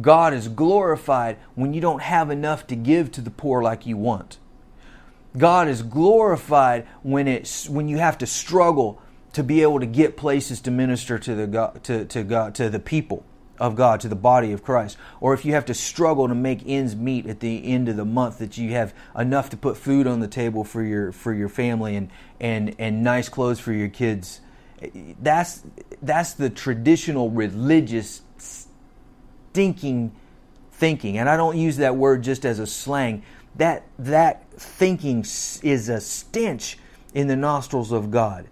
God 0.00 0.34
is 0.34 0.48
glorified 0.48 1.36
when 1.54 1.72
you 1.72 1.80
don't 1.80 2.02
have 2.02 2.28
enough 2.28 2.66
to 2.66 2.74
give 2.74 3.12
to 3.12 3.20
the 3.20 3.30
poor 3.30 3.62
like 3.62 3.86
you 3.86 3.96
want. 3.96 4.38
God 5.38 5.68
is 5.68 5.82
glorified 5.82 6.84
when 7.04 7.28
it's 7.28 7.68
when 7.68 7.86
you 7.86 7.98
have 7.98 8.18
to 8.18 8.26
struggle 8.26 9.00
to 9.34 9.44
be 9.44 9.62
able 9.62 9.78
to 9.78 9.86
get 9.86 10.16
places 10.16 10.60
to 10.62 10.72
minister 10.72 11.20
to 11.20 11.36
the 11.36 11.46
God, 11.46 11.84
to, 11.84 12.04
to 12.06 12.24
God 12.24 12.56
to 12.56 12.68
the 12.68 12.80
people 12.80 13.24
of 13.62 13.76
God, 13.76 14.00
to 14.00 14.08
the 14.08 14.16
body 14.16 14.50
of 14.50 14.64
Christ. 14.64 14.98
Or 15.20 15.34
if 15.34 15.44
you 15.44 15.52
have 15.52 15.64
to 15.66 15.74
struggle 15.74 16.26
to 16.26 16.34
make 16.34 16.64
ends 16.66 16.96
meet 16.96 17.26
at 17.26 17.38
the 17.38 17.64
end 17.64 17.88
of 17.88 17.96
the 17.96 18.04
month, 18.04 18.38
that 18.38 18.58
you 18.58 18.72
have 18.72 18.92
enough 19.16 19.50
to 19.50 19.56
put 19.56 19.76
food 19.76 20.08
on 20.08 20.18
the 20.18 20.26
table 20.26 20.64
for 20.64 20.82
your 20.82 21.12
for 21.12 21.32
your 21.32 21.48
family 21.48 21.94
and 21.94 22.10
and 22.40 22.74
and 22.78 23.04
nice 23.04 23.28
clothes 23.28 23.60
for 23.60 23.72
your 23.72 23.88
kids. 23.88 24.40
That's 25.20 25.62
that's 26.02 26.34
the 26.34 26.50
traditional 26.50 27.30
religious 27.30 28.22
stinking 28.36 30.10
thinking, 30.72 31.16
and 31.16 31.28
I 31.28 31.36
don't 31.36 31.56
use 31.56 31.76
that 31.76 31.94
word 31.94 32.24
just 32.24 32.44
as 32.44 32.58
a 32.58 32.66
slang. 32.66 33.22
That 33.54 33.86
that 34.00 34.52
thinking 34.54 35.20
is 35.20 35.88
a 35.88 36.00
stench 36.00 36.78
in 37.14 37.28
the 37.28 37.36
nostrils 37.36 37.92
of 37.92 38.10
God. 38.10 38.48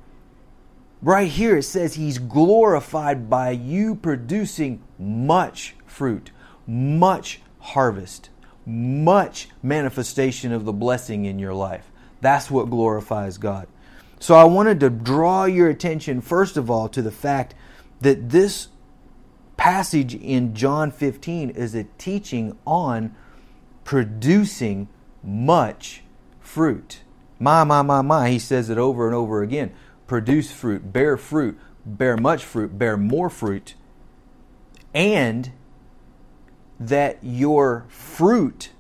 Right 1.02 1.28
here 1.28 1.56
it 1.56 1.62
says 1.62 1.94
he's 1.94 2.18
glorified 2.18 3.30
by 3.30 3.52
you 3.52 3.94
producing 3.94 4.82
much 4.98 5.74
fruit, 5.86 6.30
much 6.66 7.40
harvest, 7.58 8.28
much 8.66 9.48
manifestation 9.62 10.52
of 10.52 10.64
the 10.64 10.72
blessing 10.72 11.24
in 11.24 11.38
your 11.38 11.54
life. 11.54 11.90
That's 12.20 12.50
what 12.50 12.68
glorifies 12.68 13.38
God. 13.38 13.66
So 14.18 14.34
I 14.34 14.44
wanted 14.44 14.80
to 14.80 14.90
draw 14.90 15.46
your 15.46 15.70
attention, 15.70 16.20
first 16.20 16.58
of 16.58 16.70
all, 16.70 16.88
to 16.90 17.00
the 17.00 17.10
fact 17.10 17.54
that 18.02 18.28
this 18.28 18.68
passage 19.56 20.14
in 20.14 20.54
John 20.54 20.90
15 20.90 21.50
is 21.50 21.74
a 21.74 21.84
teaching 21.96 22.58
on 22.66 23.14
producing 23.84 24.88
much 25.22 26.02
fruit. 26.40 27.00
My, 27.38 27.64
my, 27.64 27.80
my, 27.80 28.02
my. 28.02 28.28
He 28.28 28.38
says 28.38 28.68
it 28.68 28.76
over 28.76 29.06
and 29.06 29.14
over 29.14 29.42
again 29.42 29.72
produce 30.10 30.50
fruit, 30.50 30.92
bear 30.92 31.16
fruit, 31.16 31.56
bear 31.86 32.16
much 32.16 32.44
fruit, 32.44 32.76
bear 32.76 32.96
more 32.96 33.30
fruit, 33.30 33.76
and 34.92 35.52
that 36.80 37.16
your 37.22 37.86
fruit 37.88 38.70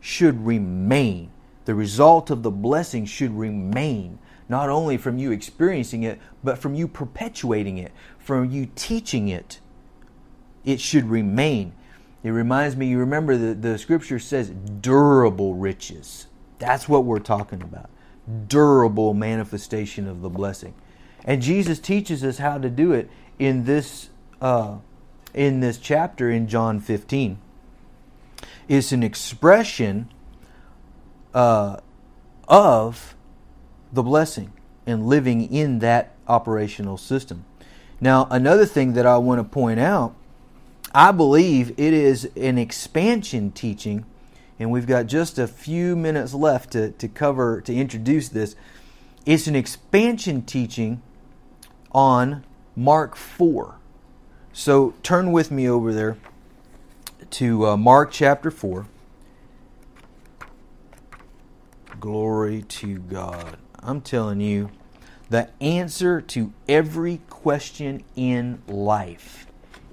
should 0.00 0.44
remain. 0.44 1.30
The 1.66 1.76
result 1.76 2.30
of 2.30 2.42
the 2.42 2.50
blessing 2.50 3.04
should 3.04 3.30
remain, 3.30 4.18
not 4.48 4.68
only 4.68 4.96
from 4.96 5.18
you 5.18 5.30
experiencing 5.30 6.02
it, 6.02 6.18
but 6.42 6.58
from 6.58 6.74
you 6.74 6.88
perpetuating 6.88 7.78
it, 7.78 7.92
from 8.18 8.50
you 8.50 8.68
teaching 8.74 9.28
it. 9.28 9.60
It 10.64 10.80
should 10.80 11.04
remain. 11.04 11.74
It 12.24 12.30
reminds 12.30 12.74
me, 12.74 12.88
you 12.88 12.98
remember 12.98 13.36
the, 13.36 13.54
the 13.54 13.78
scripture 13.78 14.18
says 14.18 14.50
durable 14.50 15.54
riches. 15.54 16.26
That's 16.58 16.88
what 16.88 17.04
we're 17.04 17.20
talking 17.20 17.62
about 17.62 17.88
durable 18.48 19.14
manifestation 19.14 20.06
of 20.08 20.22
the 20.22 20.28
blessing. 20.28 20.74
And 21.24 21.42
Jesus 21.42 21.78
teaches 21.78 22.24
us 22.24 22.38
how 22.38 22.58
to 22.58 22.68
do 22.68 22.92
it 22.92 23.08
in 23.38 23.64
this 23.64 24.10
uh, 24.40 24.78
in 25.34 25.60
this 25.60 25.78
chapter 25.78 26.30
in 26.30 26.48
John 26.48 26.80
15. 26.80 27.38
It's 28.68 28.92
an 28.92 29.02
expression 29.02 30.10
uh, 31.32 31.78
of 32.48 33.14
the 33.92 34.02
blessing 34.02 34.52
and 34.86 35.06
living 35.06 35.52
in 35.52 35.78
that 35.78 36.14
operational 36.26 36.96
system. 36.96 37.44
Now, 38.00 38.26
another 38.30 38.66
thing 38.66 38.94
that 38.94 39.06
I 39.06 39.18
want 39.18 39.38
to 39.38 39.44
point 39.44 39.78
out, 39.78 40.14
I 40.94 41.12
believe 41.12 41.70
it 41.78 41.92
is 41.94 42.28
an 42.36 42.58
expansion 42.58 43.52
teaching 43.52 44.04
and 44.62 44.70
we've 44.70 44.86
got 44.86 45.06
just 45.06 45.40
a 45.40 45.48
few 45.48 45.96
minutes 45.96 46.32
left 46.32 46.70
to, 46.72 46.92
to 46.92 47.08
cover, 47.08 47.60
to 47.62 47.74
introduce 47.74 48.28
this. 48.28 48.54
It's 49.26 49.48
an 49.48 49.56
expansion 49.56 50.42
teaching 50.42 51.02
on 51.90 52.44
Mark 52.76 53.16
4. 53.16 53.76
So 54.52 54.94
turn 55.02 55.32
with 55.32 55.50
me 55.50 55.68
over 55.68 55.92
there 55.92 56.16
to 57.30 57.66
uh, 57.66 57.76
Mark 57.76 58.12
chapter 58.12 58.52
4. 58.52 58.86
Glory 61.98 62.62
to 62.62 62.98
God. 62.98 63.56
I'm 63.80 64.00
telling 64.00 64.40
you, 64.40 64.70
the 65.28 65.50
answer 65.60 66.20
to 66.20 66.52
every 66.68 67.20
question 67.30 68.04
in 68.14 68.62
life 68.68 69.46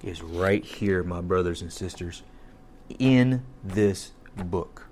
is 0.04 0.22
right 0.22 0.64
here, 0.64 1.02
my 1.02 1.22
brothers 1.22 1.64
and 1.64 1.74
sisters, 1.74 2.22
in 3.00 3.44
this 3.64 4.12
book. 4.44 4.88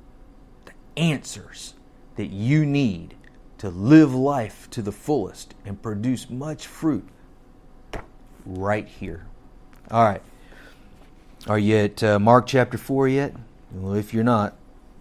The 0.66 0.74
answers 1.00 1.74
that 2.16 2.28
you 2.28 2.66
need 2.66 3.16
to 3.58 3.70
live 3.70 4.14
life 4.14 4.70
to 4.72 4.82
the 4.82 4.92
fullest 4.92 5.56
and 5.66 5.82
produce 5.82 6.30
much 6.30 6.68
fruit 6.68 7.08
right 8.46 8.88
here. 8.88 9.26
All 9.90 10.04
right. 10.04 10.22
Are 11.48 11.60
you 11.60 11.78
at 11.78 12.04
uh, 12.04 12.20
Mark 12.20 12.48
chapter 12.48 12.78
4 12.78 13.08
yet? 13.08 13.36
Well, 13.72 13.94
if 13.94 14.14
you're 14.14 14.24
not, 14.24 14.56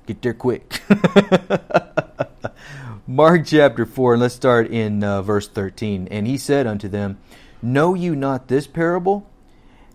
get 0.07 0.23
there 0.23 0.35
quick. 0.35 0.81
Mark 3.07 3.47
chapter 3.47 3.87
4, 3.87 4.15
and 4.15 4.23
let's 4.23 4.35
start 4.35 4.69
in 4.69 5.03
uh, 5.03 5.23
verse 5.23 5.49
13. 5.49 6.09
And 6.11 6.27
he 6.27 6.37
said 6.37 6.67
unto 6.67 6.89
them, 6.89 7.19
Know 7.63 7.95
you 7.95 8.15
not 8.15 8.49
this 8.49 8.67
parable? 8.67 9.29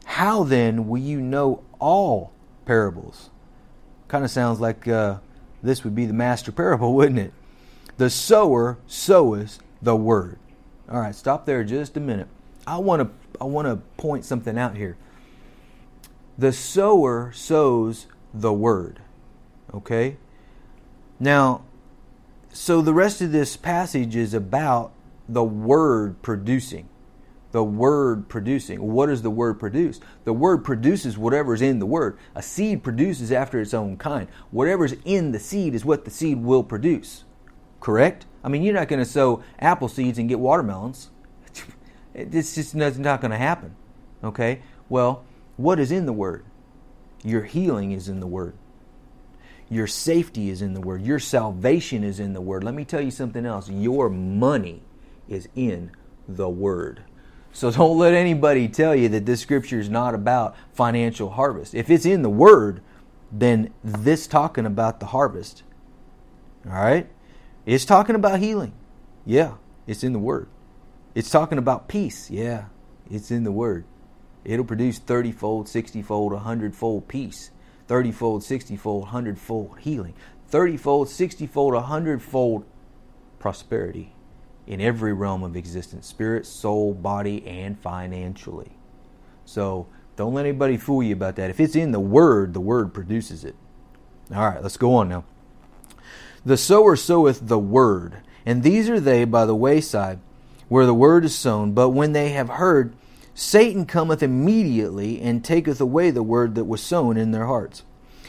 How 0.05 0.43
then 0.43 0.87
will 0.87 1.01
you 1.01 1.21
know 1.21 1.63
all 1.79 2.33
parables? 2.65 3.29
Kind 4.11 4.25
of 4.25 4.29
sounds 4.29 4.59
like 4.59 4.89
uh, 4.89 5.19
this 5.63 5.85
would 5.85 5.95
be 5.95 6.05
the 6.05 6.11
master 6.11 6.51
parable, 6.51 6.93
wouldn't 6.95 7.17
it? 7.17 7.31
The 7.95 8.09
sower 8.09 8.77
soweth 8.85 9.59
the 9.81 9.95
word. 9.95 10.37
All 10.91 10.99
right, 10.99 11.15
stop 11.15 11.45
there 11.45 11.63
just 11.63 11.95
a 11.95 12.01
minute. 12.01 12.27
I 12.67 12.77
want 12.79 13.03
to 13.03 13.09
I 13.39 13.45
want 13.45 13.69
to 13.69 13.77
point 13.95 14.25
something 14.25 14.57
out 14.57 14.75
here. 14.75 14.97
The 16.37 16.51
sower 16.51 17.31
sows 17.33 18.07
the 18.33 18.51
word. 18.51 18.99
Okay? 19.73 20.17
Now, 21.17 21.63
so 22.51 22.81
the 22.81 22.93
rest 22.93 23.21
of 23.21 23.31
this 23.31 23.55
passage 23.55 24.17
is 24.17 24.33
about 24.33 24.91
the 25.29 25.45
word 25.45 26.21
producing 26.21 26.89
the 27.51 27.63
word 27.63 28.29
producing. 28.29 28.81
What 28.81 29.07
does 29.07 29.21
the 29.21 29.29
word 29.29 29.59
produce? 29.59 29.99
The 30.23 30.33
word 30.33 30.63
produces 30.63 31.17
whatever 31.17 31.53
is 31.53 31.61
in 31.61 31.79
the 31.79 31.85
word. 31.85 32.17
A 32.35 32.41
seed 32.41 32.83
produces 32.83 33.31
after 33.31 33.59
its 33.59 33.73
own 33.73 33.97
kind. 33.97 34.27
Whatever's 34.51 34.93
in 35.05 35.31
the 35.31 35.39
seed 35.39 35.75
is 35.75 35.85
what 35.85 36.05
the 36.05 36.11
seed 36.11 36.43
will 36.43 36.63
produce. 36.63 37.25
Correct? 37.79 38.25
I 38.43 38.49
mean, 38.49 38.63
you're 38.63 38.73
not 38.73 38.87
going 38.87 38.99
to 38.99 39.05
sow 39.05 39.43
apple 39.59 39.87
seeds 39.87 40.17
and 40.17 40.29
get 40.29 40.39
watermelons. 40.39 41.09
It's 42.13 42.55
just 42.55 42.75
not 42.75 43.21
going 43.21 43.31
to 43.31 43.37
happen. 43.37 43.73
Okay? 44.21 44.61
Well, 44.89 45.23
what 45.55 45.79
is 45.79 45.93
in 45.93 46.05
the 46.05 46.11
word? 46.11 46.43
Your 47.23 47.43
healing 47.43 47.93
is 47.93 48.09
in 48.09 48.19
the 48.19 48.27
word. 48.27 48.53
Your 49.69 49.87
safety 49.87 50.49
is 50.49 50.61
in 50.61 50.73
the 50.73 50.81
word. 50.81 51.01
Your 51.01 51.19
salvation 51.19 52.03
is 52.03 52.19
in 52.19 52.33
the 52.33 52.41
word. 52.41 52.65
Let 52.65 52.73
me 52.73 52.83
tell 52.83 52.99
you 52.99 53.11
something 53.11 53.45
else. 53.45 53.69
Your 53.69 54.09
money 54.09 54.83
is 55.29 55.47
in 55.55 55.91
the 56.27 56.49
word. 56.49 57.03
So 57.53 57.71
don't 57.71 57.97
let 57.97 58.13
anybody 58.13 58.67
tell 58.67 58.95
you 58.95 59.09
that 59.09 59.25
this 59.25 59.41
scripture 59.41 59.79
is 59.79 59.89
not 59.89 60.15
about 60.15 60.55
financial 60.73 61.31
harvest. 61.31 61.75
If 61.75 61.89
it's 61.89 62.05
in 62.05 62.21
the 62.21 62.29
word, 62.29 62.81
then 63.31 63.73
this 63.83 64.27
talking 64.27 64.65
about 64.65 64.99
the 64.99 65.07
harvest. 65.07 65.63
All 66.65 66.73
right? 66.73 67.09
It's 67.65 67.85
talking 67.85 68.15
about 68.15 68.39
healing. 68.39 68.73
Yeah, 69.25 69.55
it's 69.85 70.03
in 70.03 70.13
the 70.13 70.19
word. 70.19 70.47
It's 71.13 71.29
talking 71.29 71.57
about 71.57 71.87
peace. 71.87 72.29
Yeah, 72.31 72.65
it's 73.09 73.31
in 73.31 73.43
the 73.43 73.51
word. 73.51 73.85
It'll 74.43 74.65
produce 74.65 74.97
30 74.97 75.31
fold, 75.31 75.67
60 75.67 76.01
fold, 76.01 76.31
100 76.31 76.75
fold 76.75 77.07
peace, 77.07 77.51
30 77.87 78.11
fold, 78.11 78.43
60 78.43 78.75
fold, 78.77 79.03
100 79.03 79.37
fold 79.37 79.77
healing, 79.79 80.13
30 80.47 80.77
fold, 80.77 81.09
60 81.09 81.45
fold, 81.47 81.73
100 81.73 82.21
fold 82.23 82.65
prosperity 83.37 84.15
in 84.67 84.81
every 84.81 85.13
realm 85.13 85.43
of 85.43 85.55
existence 85.55 86.07
spirit, 86.07 86.45
soul, 86.45 86.93
body, 86.93 87.45
and 87.45 87.79
financially. 87.79 88.71
So 89.45 89.87
don't 90.15 90.33
let 90.33 90.45
anybody 90.45 90.77
fool 90.77 91.03
you 91.03 91.13
about 91.13 91.35
that. 91.37 91.49
If 91.49 91.59
it's 91.59 91.75
in 91.75 91.91
the 91.91 91.99
Word, 91.99 92.53
the 92.53 92.61
Word 92.61 92.93
produces 92.93 93.43
it. 93.43 93.55
All 94.33 94.49
right, 94.49 94.61
let's 94.61 94.77
go 94.77 94.95
on 94.95 95.09
now. 95.09 95.23
The 96.45 96.57
sower 96.57 96.95
soweth 96.95 97.47
the 97.47 97.59
Word, 97.59 98.17
and 98.45 98.63
these 98.63 98.89
are 98.89 98.99
they 98.99 99.25
by 99.25 99.45
the 99.45 99.55
wayside 99.55 100.19
where 100.69 100.85
the 100.85 100.93
Word 100.93 101.25
is 101.25 101.35
sown. 101.35 101.73
But 101.73 101.89
when 101.89 102.13
they 102.13 102.29
have 102.29 102.49
heard, 102.49 102.95
Satan 103.33 103.85
cometh 103.85 104.23
immediately 104.23 105.19
and 105.21 105.43
taketh 105.43 105.81
away 105.81 106.11
the 106.11 106.23
Word 106.23 106.55
that 106.55 106.63
was 106.63 106.81
sown 106.81 107.17
in 107.17 107.31
their 107.31 107.45
hearts. 107.45 107.83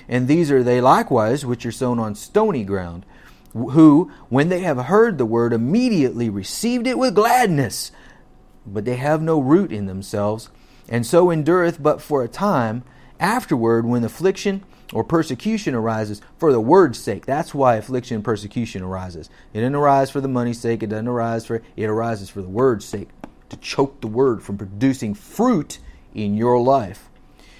And 0.08 0.26
these 0.26 0.50
are 0.50 0.62
they 0.62 0.80
likewise 0.80 1.46
which 1.46 1.64
are 1.64 1.72
sown 1.72 1.98
on 1.98 2.14
stony 2.14 2.64
ground, 2.64 3.06
who, 3.52 4.10
when 4.28 4.48
they 4.48 4.60
have 4.60 4.78
heard 4.78 5.18
the 5.18 5.26
Word, 5.26 5.52
immediately 5.52 6.28
received 6.28 6.86
it 6.86 6.98
with 6.98 7.14
gladness. 7.14 7.92
But 8.66 8.84
they 8.84 8.96
have 8.96 9.20
no 9.20 9.40
root 9.40 9.72
in 9.72 9.86
themselves 9.86 10.48
and 10.88 11.06
so 11.06 11.30
endureth 11.30 11.82
but 11.82 12.00
for 12.00 12.22
a 12.22 12.28
time. 12.28 12.84
Afterward, 13.18 13.86
when 13.86 14.04
affliction 14.04 14.64
or 14.92 15.04
persecution 15.04 15.74
arises 15.74 16.20
for 16.36 16.52
the 16.52 16.60
word's 16.60 16.98
sake. 16.98 17.24
That's 17.24 17.54
why 17.54 17.76
affliction 17.76 18.16
and 18.16 18.24
persecution 18.24 18.82
arises. 18.82 19.30
It 19.52 19.60
doesn't 19.60 19.74
arise 19.74 20.10
for 20.10 20.20
the 20.20 20.28
money's 20.28 20.60
sake. 20.60 20.82
It 20.82 20.88
doesn't 20.88 21.08
arise 21.08 21.46
for 21.46 21.62
it 21.76 21.86
arises 21.86 22.28
for 22.28 22.42
the 22.42 22.48
word's 22.48 22.84
sake 22.84 23.08
to 23.48 23.56
choke 23.56 24.00
the 24.00 24.06
word 24.06 24.42
from 24.42 24.58
producing 24.58 25.14
fruit 25.14 25.78
in 26.14 26.34
your 26.36 26.60
life. 26.60 27.08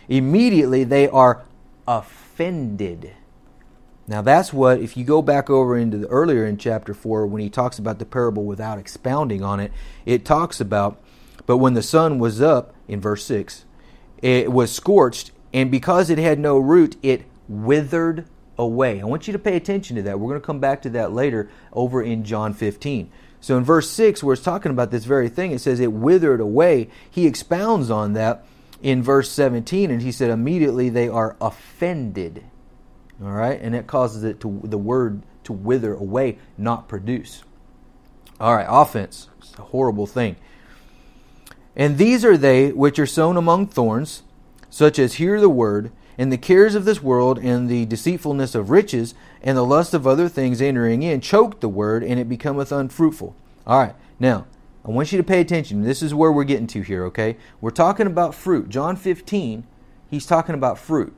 Immediately 0.09 0.85
they 0.85 1.09
are 1.09 1.43
offended. 1.89 3.13
Now 4.12 4.21
that's 4.21 4.52
what 4.52 4.78
if 4.78 4.95
you 4.95 5.04
go 5.04 5.23
back 5.23 5.49
over 5.49 5.75
into 5.75 5.97
the 5.97 6.07
earlier 6.09 6.45
in 6.45 6.59
chapter 6.59 6.92
4 6.92 7.26
when 7.26 7.40
he 7.40 7.49
talks 7.49 7.78
about 7.78 7.99
the 7.99 8.04
parable 8.04 8.45
without 8.45 8.78
expounding 8.78 9.42
on 9.42 9.59
it, 9.59 9.73
it 10.04 10.26
talks 10.26 10.61
about 10.61 11.00
but 11.47 11.57
when 11.57 11.73
the 11.73 11.83
sun 11.83 12.19
was 12.19 12.42
up, 12.42 12.75
in 12.87 13.00
verse 13.00 13.25
6, 13.25 13.64
it 14.21 14.52
was 14.52 14.71
scorched, 14.71 15.33
and 15.54 15.71
because 15.71 16.11
it 16.11 16.19
had 16.19 16.38
no 16.38 16.59
root, 16.59 16.97
it 17.02 17.25
withered 17.49 18.26
away. 18.59 19.00
I 19.00 19.04
want 19.04 19.26
you 19.26 19.33
to 19.33 19.38
pay 19.38 19.57
attention 19.57 19.97
to 19.97 20.02
that. 20.02 20.21
We're 20.21 20.28
going 20.28 20.40
to 20.42 20.47
come 20.47 20.61
back 20.61 20.83
to 20.83 20.90
that 20.90 21.14
later 21.14 21.49
over 21.73 22.02
in 22.02 22.23
John 22.23 22.52
15. 22.52 23.11
So 23.40 23.57
in 23.57 23.64
verse 23.64 23.88
6, 23.90 24.23
where 24.23 24.35
it's 24.35 24.42
talking 24.42 24.71
about 24.71 24.90
this 24.90 25.07
very 25.07 25.31
thing, 25.31 25.52
it 25.52 25.61
says 25.61 25.81
it 25.81 25.90
withered 25.90 26.40
away. 26.40 26.90
He 27.11 27.26
expounds 27.26 27.90
on 27.90 28.12
that 28.12 28.45
in 28.83 29.02
verse 29.02 29.33
17, 29.33 29.90
and 29.90 30.02
he 30.02 30.12
said, 30.12 30.31
immediately 30.31 30.90
they 30.90 31.09
are 31.09 31.35
offended. 31.40 32.45
All 33.23 33.33
right? 33.33 33.61
And 33.61 33.75
it 33.75 33.87
causes 33.87 34.25
it 34.25 34.41
to 34.41 34.61
the 34.64 34.79
word 34.79 35.23
to 35.45 35.52
wither 35.52 35.95
away, 35.95 36.38
not 36.59 36.88
produce. 36.88 37.43
All 38.41 38.57
right, 38.57 38.67
offense. 38.69 39.29
It's 39.38 39.57
a 39.59 39.62
horrible 39.62 40.07
thing. 40.07 40.37
And 41.76 41.99
these 41.99 42.25
are 42.25 42.37
they 42.37 42.73
which 42.73 42.99
are 42.99 43.07
sown 43.07 43.37
among 43.37 43.69
thorns, 43.69 44.23
such 44.69 44.99
as 44.99 45.14
hear 45.14 45.41
the 45.41 45.49
word, 45.49 45.93
and 46.19 46.31
the 46.31 46.38
cares 46.38 46.75
of 46.75 46.85
this 46.85 47.02
world, 47.02 47.38
and 47.38 47.69
the 47.69 47.87
deceitfulness 47.87 48.55
of 48.55 48.71
riches, 48.71 49.14
and 49.43 49.57
the 49.57 49.64
lust 49.64 49.95
of 49.95 50.07
other 50.07 50.29
things 50.29 50.61
entering 50.61 51.02
in, 51.02 51.21
choke 51.21 51.61
the 51.61 51.69
word, 51.69 52.02
and 52.05 52.21
it 52.21 52.29
becometh 52.29 52.71
unfruitful. 52.73 53.35
All 53.67 53.78
right, 53.78 53.95
now, 54.19 54.47
I 54.85 54.91
want 54.91 55.13
you 55.13 55.19
to 55.19 55.25
pay 55.25 55.41
attention. 55.41 55.82
This 55.82 56.02
is 56.02 56.13
where 56.13 56.32
we're 56.32 56.45
getting 56.45 56.67
to 56.69 56.82
here, 56.82 57.04
okay? 57.06 57.37
We're 57.61 57.71
talking 57.71 58.06
about 58.06 58.35
fruit. 58.35 58.69
John 58.69 58.97
15, 58.97 59.65
he's 60.11 60.26
talking 60.26 60.54
about 60.54 60.78
fruit. 60.78 61.15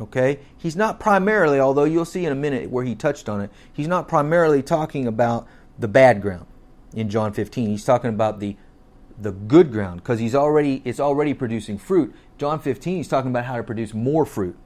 Okay? 0.00 0.40
He's 0.56 0.76
not 0.76 1.00
primarily, 1.00 1.58
although 1.58 1.84
you'll 1.84 2.04
see 2.04 2.24
in 2.24 2.32
a 2.32 2.36
minute 2.36 2.70
where 2.70 2.84
he 2.84 2.94
touched 2.94 3.28
on 3.28 3.40
it, 3.40 3.50
he's 3.72 3.88
not 3.88 4.08
primarily 4.08 4.62
talking 4.62 5.06
about 5.06 5.46
the 5.78 5.88
bad 5.88 6.22
ground 6.22 6.46
in 6.94 7.08
John 7.08 7.32
15. 7.32 7.68
He's 7.68 7.84
talking 7.84 8.10
about 8.10 8.40
the 8.40 8.56
the 9.18 9.32
good 9.32 9.72
ground 9.72 10.02
because 10.02 10.20
he's 10.20 10.34
already 10.34 10.82
it's 10.84 11.00
already 11.00 11.32
producing 11.32 11.78
fruit. 11.78 12.14
John 12.36 12.60
15 12.60 12.98
he's 12.98 13.08
talking 13.08 13.30
about 13.30 13.46
how 13.46 13.56
to 13.56 13.62
produce 13.62 13.94
more 13.94 14.26
fruit. 14.26 14.56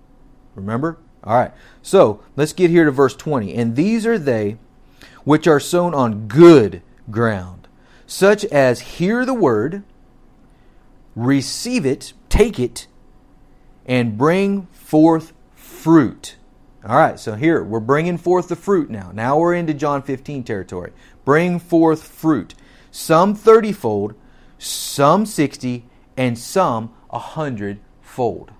Remember? 0.56 0.98
All 1.22 1.36
right. 1.36 1.52
So, 1.82 2.22
let's 2.34 2.52
get 2.52 2.70
here 2.70 2.84
to 2.84 2.90
verse 2.90 3.14
20. 3.14 3.54
And 3.54 3.76
these 3.76 4.06
are 4.06 4.18
they 4.18 4.56
which 5.24 5.46
are 5.46 5.60
sown 5.60 5.94
on 5.94 6.26
good 6.26 6.82
ground, 7.10 7.68
such 8.06 8.44
as 8.46 8.80
hear 8.80 9.24
the 9.24 9.34
word, 9.34 9.82
receive 11.14 11.84
it, 11.84 12.12
take 12.28 12.58
it, 12.58 12.86
and 13.90 14.16
bring 14.16 14.66
forth 14.66 15.33
fruit. 15.53 16.37
All 16.87 16.96
right, 16.96 17.18
so 17.18 17.35
here 17.35 17.64
we're 17.64 17.81
bringing 17.81 18.18
forth 18.18 18.46
the 18.46 18.55
fruit 18.55 18.88
now. 18.88 19.11
Now 19.12 19.37
we're 19.37 19.53
into 19.53 19.74
John 19.74 20.00
15 20.00 20.44
territory. 20.44 20.92
Bring 21.24 21.59
forth 21.59 22.05
fruit, 22.05 22.55
some 22.92 23.35
30 23.35 23.72
fold, 23.72 24.14
some 24.59 25.26
60, 25.26 25.85
and 26.16 26.38
some 26.38 26.94
a 27.11 27.18
hundredfold. 27.18 28.53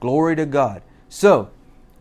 Glory 0.00 0.34
to 0.36 0.46
God. 0.46 0.80
So, 1.10 1.50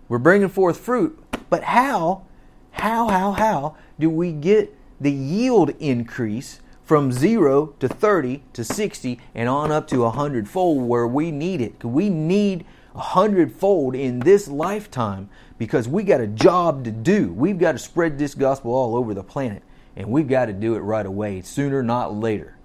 we're 0.07 0.17
bringing 0.17 0.47
forth 0.47 0.77
fruit, 0.77 1.21
but 1.49 1.63
how, 1.63 2.23
how, 2.71 3.09
how, 3.09 3.33
how 3.33 3.75
do 3.99 4.09
we 4.09 4.31
get 4.31 4.73
the 5.01 5.11
yield 5.11 5.71
increase 5.81 6.61
from 6.93 7.11
0 7.11 7.73
to 7.79 7.89
30 7.89 8.43
to 8.53 8.63
60 8.63 9.19
and 9.33 9.49
on 9.49 9.71
up 9.71 9.87
to 9.87 10.03
a 10.03 10.11
hundredfold 10.11 10.87
where 10.87 11.07
we 11.07 11.31
need 11.31 11.59
it? 11.59 11.83
We 11.83 12.07
need 12.07 12.67
a 12.93 12.99
hundredfold 12.99 13.95
in 13.95 14.19
this 14.19 14.47
lifetime 14.47 15.27
because 15.57 15.87
we 15.87 16.03
got 16.03 16.21
a 16.21 16.27
job 16.27 16.83
to 16.83 16.91
do. 16.91 17.33
We've 17.33 17.57
got 17.57 17.71
to 17.71 17.79
spread 17.79 18.19
this 18.19 18.35
gospel 18.35 18.75
all 18.75 18.95
over 18.95 19.15
the 19.15 19.23
planet, 19.23 19.63
and 19.95 20.07
we've 20.07 20.27
got 20.27 20.45
to 20.45 20.53
do 20.53 20.75
it 20.75 20.81
right 20.81 21.07
away, 21.07 21.41
sooner, 21.41 21.81
not 21.81 22.13
later. 22.13 22.57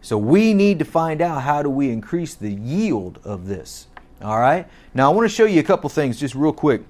So 0.00 0.18
we 0.18 0.52
need 0.52 0.80
to 0.80 0.84
find 0.84 1.22
out 1.22 1.42
how 1.42 1.62
do 1.62 1.70
we 1.70 1.90
increase 1.90 2.34
the 2.34 2.50
yield 2.50 3.20
of 3.22 3.46
this. 3.46 3.86
All 4.20 4.40
right. 4.40 4.66
Now 4.92 5.12
I 5.12 5.14
want 5.14 5.30
to 5.30 5.32
show 5.32 5.44
you 5.44 5.60
a 5.60 5.62
couple 5.62 5.88
things 5.88 6.18
just 6.18 6.34
real 6.34 6.52
quick 6.52 6.82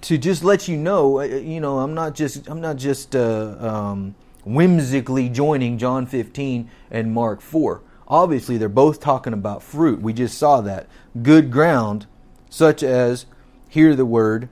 to 0.00 0.18
just 0.18 0.42
let 0.42 0.66
you 0.66 0.76
know. 0.76 1.20
Uh, 1.20 1.22
you 1.22 1.60
know, 1.60 1.78
I'm 1.78 1.94
not 1.94 2.16
just 2.16 2.48
I'm 2.48 2.60
not 2.60 2.78
just 2.78 3.14
uh, 3.14 3.54
um, 3.60 4.16
whimsically 4.44 5.28
joining 5.28 5.78
John 5.78 6.06
15 6.06 6.70
and 6.90 7.12
Mark 7.12 7.40
4. 7.40 7.82
Obviously, 8.06 8.58
they're 8.58 8.68
both 8.68 9.00
talking 9.00 9.32
about 9.32 9.62
fruit. 9.62 10.00
We 10.00 10.12
just 10.12 10.36
saw 10.36 10.60
that 10.60 10.88
good 11.22 11.50
ground, 11.50 12.06
such 12.50 12.82
as 12.82 13.26
hear 13.68 13.96
the 13.96 14.04
word, 14.04 14.48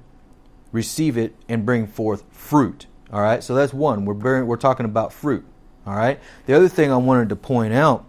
receive 0.72 1.16
it, 1.16 1.35
and 1.48 1.66
bring 1.66 1.87
forth 1.87 2.24
fruit. 2.31 2.87
All 3.12 3.20
right. 3.20 3.44
So 3.44 3.55
that's 3.55 3.74
one. 3.74 4.05
We're 4.05 4.14
bearing, 4.14 4.46
we're 4.46 4.57
talking 4.57 4.87
about 4.87 5.12
fruit. 5.12 5.44
All 5.87 5.94
right. 5.94 6.18
The 6.46 6.55
other 6.55 6.68
thing 6.68 6.90
I 6.90 6.96
wanted 6.96 7.28
to 7.28 7.37
point 7.37 7.74
out 7.74 8.07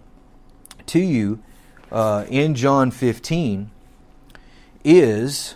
to 0.87 0.99
you 0.99 1.43
uh, 1.91 2.25
in 2.29 2.55
John 2.55 2.89
15 2.91 3.69
is 4.83 5.55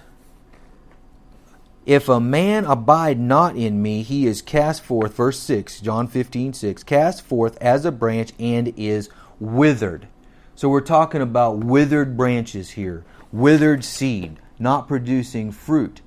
if 1.87 2.09
a 2.09 2.19
man 2.19 2.65
abide 2.65 3.17
not 3.17 3.55
in 3.55 3.81
me, 3.81 4.03
he 4.03 4.27
is 4.27 4.41
cast 4.41 4.83
forth, 4.83 5.15
verse 5.15 5.39
6, 5.39 5.79
John 5.79 6.05
15, 6.09 6.51
6, 6.51 6.83
cast 6.83 7.23
forth 7.23 7.57
as 7.61 7.85
a 7.85 7.93
branch 7.93 8.33
and 8.37 8.73
is 8.75 9.09
withered. 9.39 10.09
So 10.53 10.67
we're 10.67 10.81
talking 10.81 11.21
about 11.21 11.63
withered 11.63 12.17
branches 12.17 12.71
here, 12.71 13.05
withered 13.31 13.85
seed, 13.85 14.37
not 14.59 14.89
producing 14.89 15.53
fruit. 15.53 16.01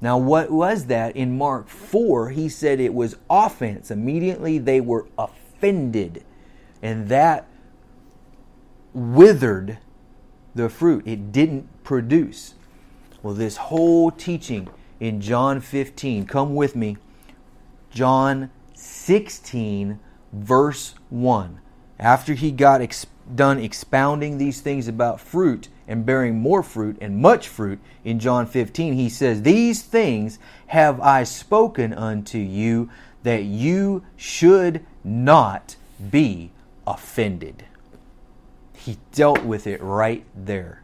Now, 0.00 0.16
what 0.16 0.52
was 0.52 0.86
that 0.86 1.16
in 1.16 1.36
Mark 1.36 1.66
4? 1.68 2.30
He 2.30 2.48
said 2.48 2.78
it 2.78 2.94
was 2.94 3.16
offense. 3.28 3.90
Immediately 3.90 4.58
they 4.58 4.80
were 4.80 5.08
offended. 5.18 6.22
And 6.80 7.08
that 7.08 7.48
withered 8.94 9.78
the 10.54 10.68
fruit. 10.68 11.04
It 11.04 11.32
didn't 11.32 11.82
produce. 11.82 12.54
Well, 13.24 13.34
this 13.34 13.56
whole 13.56 14.12
teaching 14.12 14.68
in 15.00 15.20
John 15.20 15.60
15, 15.60 16.26
come 16.26 16.54
with 16.54 16.74
me. 16.76 16.96
John 17.90 18.50
16, 18.74 19.98
verse 20.32 20.94
1. 21.10 21.60
After 21.98 22.34
he 22.34 22.50
got 22.50 22.80
ex- 22.80 23.06
done 23.34 23.58
expounding 23.58 24.38
these 24.38 24.60
things 24.60 24.88
about 24.88 25.20
fruit 25.20 25.68
and 25.88 26.04
bearing 26.04 26.38
more 26.38 26.62
fruit 26.62 26.96
and 27.00 27.18
much 27.18 27.48
fruit 27.48 27.78
in 28.04 28.18
John 28.18 28.46
15, 28.46 28.94
he 28.94 29.08
says, 29.08 29.42
These 29.42 29.82
things 29.82 30.38
have 30.68 31.00
I 31.00 31.24
spoken 31.24 31.92
unto 31.92 32.38
you 32.38 32.90
that 33.22 33.44
you 33.44 34.04
should 34.16 34.84
not 35.02 35.76
be 36.10 36.50
offended. 36.86 37.64
He 38.74 38.98
dealt 39.12 39.42
with 39.42 39.66
it 39.66 39.82
right 39.82 40.24
there. 40.34 40.82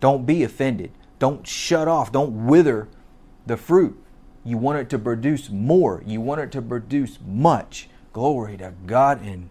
Don't 0.00 0.26
be 0.26 0.42
offended. 0.42 0.90
Don't 1.18 1.46
shut 1.46 1.86
off. 1.86 2.10
Don't 2.10 2.46
wither 2.46 2.88
the 3.46 3.56
fruit. 3.56 4.02
You 4.44 4.56
want 4.56 4.78
it 4.78 4.90
to 4.90 4.98
produce 4.98 5.50
more. 5.50 6.02
You 6.06 6.20
want 6.20 6.40
it 6.40 6.52
to 6.52 6.62
produce 6.62 7.18
much. 7.26 7.88
Glory 8.12 8.56
to 8.56 8.72
God. 8.86 9.22
And 9.22 9.50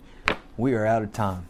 we 0.57 0.73
are 0.73 0.85
out 0.85 1.03
of 1.03 1.13
time. 1.13 1.47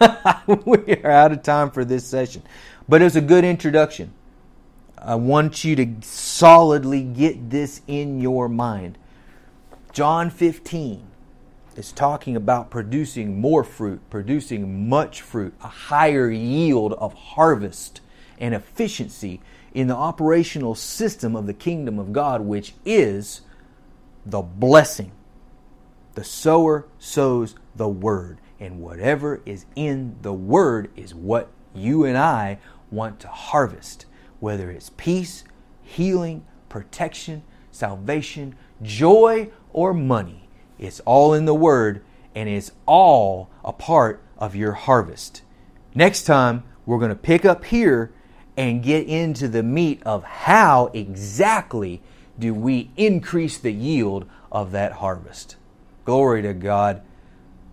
we 0.66 0.96
are 1.02 1.10
out 1.10 1.32
of 1.32 1.42
time 1.42 1.70
for 1.70 1.84
this 1.84 2.06
session. 2.06 2.42
But 2.88 3.00
it 3.00 3.04
was 3.04 3.16
a 3.16 3.20
good 3.20 3.44
introduction. 3.44 4.12
I 4.98 5.14
want 5.16 5.64
you 5.64 5.76
to 5.76 5.94
solidly 6.00 7.02
get 7.02 7.50
this 7.50 7.82
in 7.86 8.20
your 8.20 8.48
mind. 8.48 8.98
John 9.92 10.30
15 10.30 11.06
is 11.76 11.92
talking 11.92 12.36
about 12.36 12.70
producing 12.70 13.40
more 13.40 13.64
fruit, 13.64 14.00
producing 14.10 14.88
much 14.88 15.20
fruit, 15.20 15.54
a 15.62 15.68
higher 15.68 16.30
yield 16.30 16.94
of 16.94 17.14
harvest 17.14 18.00
and 18.38 18.54
efficiency 18.54 19.40
in 19.74 19.88
the 19.88 19.96
operational 19.96 20.74
system 20.74 21.36
of 21.36 21.46
the 21.46 21.52
kingdom 21.52 21.98
of 21.98 22.12
God, 22.12 22.40
which 22.40 22.74
is 22.84 23.42
the 24.24 24.40
blessing. 24.40 25.12
The 26.14 26.24
sower 26.24 26.86
sows 26.98 27.56
the 27.74 27.88
word, 27.88 28.40
and 28.60 28.80
whatever 28.80 29.42
is 29.44 29.66
in 29.74 30.16
the 30.22 30.32
word 30.32 30.90
is 30.96 31.14
what 31.14 31.50
you 31.74 32.04
and 32.04 32.16
I 32.16 32.58
want 32.90 33.18
to 33.20 33.28
harvest, 33.28 34.06
whether 34.38 34.70
it's 34.70 34.90
peace, 34.96 35.42
healing, 35.82 36.46
protection, 36.68 37.42
salvation, 37.70 38.54
joy, 38.80 39.50
or 39.72 39.92
money. 39.92 40.48
It's 40.78 41.00
all 41.00 41.34
in 41.34 41.44
the 41.44 41.54
Word 41.54 42.04
and 42.34 42.48
it's 42.48 42.72
all 42.86 43.50
a 43.64 43.72
part 43.72 44.22
of 44.38 44.56
your 44.56 44.72
harvest. 44.72 45.42
Next 45.94 46.24
time, 46.24 46.64
we're 46.84 46.98
going 46.98 47.10
to 47.10 47.14
pick 47.14 47.44
up 47.44 47.64
here 47.66 48.12
and 48.56 48.82
get 48.82 49.06
into 49.06 49.48
the 49.48 49.62
meat 49.62 50.02
of 50.04 50.24
how 50.24 50.90
exactly 50.94 52.00
do 52.38 52.54
we 52.54 52.90
increase 52.96 53.58
the 53.58 53.72
yield 53.72 54.26
of 54.50 54.72
that 54.72 54.92
harvest. 54.92 55.56
Glory 56.04 56.42
to 56.42 56.54
God. 56.54 57.02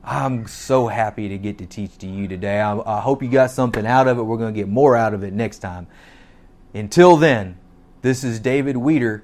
I'm 0.03 0.47
so 0.47 0.87
happy 0.87 1.29
to 1.29 1.37
get 1.37 1.59
to 1.59 1.65
teach 1.67 1.97
to 1.99 2.07
you 2.07 2.27
today. 2.27 2.59
I, 2.59 2.77
I 2.79 3.01
hope 3.01 3.21
you 3.21 3.29
got 3.29 3.51
something 3.51 3.85
out 3.85 4.07
of 4.07 4.17
it. 4.17 4.23
We're 4.23 4.37
going 4.37 4.53
to 4.53 4.59
get 4.59 4.67
more 4.67 4.95
out 4.95 5.13
of 5.13 5.23
it 5.23 5.33
next 5.33 5.59
time. 5.59 5.87
Until 6.73 7.17
then, 7.17 7.57
this 8.01 8.23
is 8.23 8.39
David 8.39 8.77
Weeder 8.77 9.23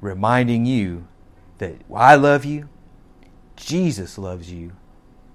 reminding 0.00 0.66
you 0.66 1.08
that 1.58 1.76
I 1.92 2.14
love 2.14 2.44
you, 2.44 2.68
Jesus 3.56 4.18
loves 4.18 4.52
you, 4.52 4.72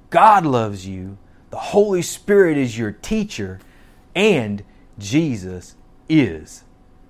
God 0.10 0.46
loves 0.46 0.86
you, 0.86 1.18
the 1.50 1.58
Holy 1.58 2.02
Spirit 2.02 2.58
is 2.58 2.78
your 2.78 2.92
teacher, 2.92 3.60
and 4.16 4.64
Jesus 5.00 5.76
is 6.10 6.64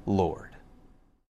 Lord. 0.05 0.50